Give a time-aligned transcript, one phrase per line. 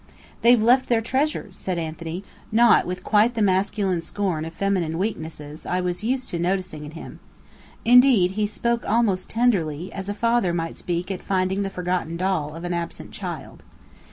[0.41, 5.63] "They've left their treasures" said Anthony, not with quite the masculine scorn of feminine weaknesses
[5.63, 7.19] I was used to noticing in him.
[7.85, 12.55] Indeed, he spoke almost tenderly, as a father might speak at finding the forgotten doll
[12.55, 13.63] of an absent child.